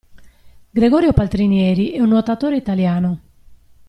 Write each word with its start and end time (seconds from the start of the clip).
Gregorio 0.71 1.13
Paltrinieri 1.13 1.91
è 1.91 1.99
un 1.99 2.09
nuotatore 2.09 2.55
italiano. 2.55 3.19